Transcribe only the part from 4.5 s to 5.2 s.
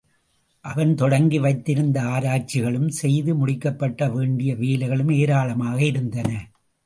வேலைகளும்